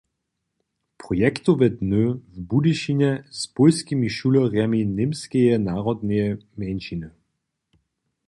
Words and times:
-projektowe 1.03 1.69
dny 1.69 2.05
w 2.13 2.39
Budyšinje 2.39 3.11
z 3.31 3.41
pólskimi 3.55 4.07
šulerjemi 4.17 4.81
němskeje 4.97 5.53
narodneje 5.67 6.27
mjeńšiny 6.59 7.09